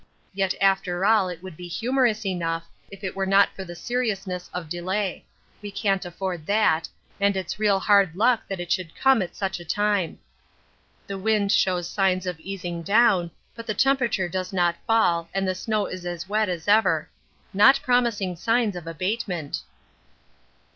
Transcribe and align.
Yet 0.33 0.55
after 0.59 1.05
all 1.05 1.29
it 1.29 1.43
would 1.43 1.55
be 1.55 1.67
humorous 1.67 2.25
enough 2.25 2.67
if 2.89 3.03
it 3.03 3.15
were 3.15 3.27
not 3.27 3.49
for 3.55 3.63
the 3.63 3.75
seriousness 3.75 4.49
of 4.51 4.67
delay 4.67 5.25
we 5.61 5.69
can't 5.69 6.03
afford 6.03 6.47
that, 6.47 6.89
and 7.19 7.37
it's 7.37 7.59
real 7.59 7.79
hard 7.79 8.15
luck 8.15 8.41
that 8.47 8.59
it 8.59 8.71
should 8.71 8.95
come 8.95 9.21
at 9.21 9.35
such 9.35 9.59
a 9.59 9.63
time. 9.63 10.17
The 11.05 11.19
wind 11.19 11.51
shows 11.51 11.87
signs 11.87 12.25
of 12.25 12.39
easing 12.39 12.81
down, 12.81 13.29
but 13.53 13.67
the 13.67 13.75
temperature 13.75 14.27
does 14.27 14.51
not 14.51 14.75
fall 14.87 15.29
and 15.35 15.47
the 15.47 15.53
snow 15.53 15.85
is 15.85 16.03
as 16.03 16.27
wet 16.27 16.49
as 16.49 16.67
ever 16.67 17.07
not 17.53 17.79
promising 17.83 18.35
signs 18.35 18.75
of 18.75 18.87
abatement. 18.87 19.59